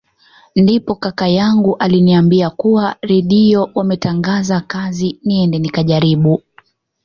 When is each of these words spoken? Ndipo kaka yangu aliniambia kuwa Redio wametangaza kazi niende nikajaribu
Ndipo 0.55 0.95
kaka 0.95 1.27
yangu 1.27 1.75
aliniambia 1.77 2.49
kuwa 2.49 2.95
Redio 3.01 3.69
wametangaza 3.75 4.61
kazi 4.61 5.19
niende 5.23 5.59
nikajaribu 5.59 6.43